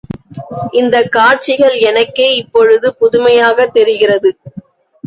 இந்தக் 0.71 1.11
காட்சிகள் 1.11 1.77
எனக்கே 1.81 2.35
இப்பொழுது 2.35 2.95
புதுமையாகத் 3.01 3.73
தெரிகிறது. 3.73 4.31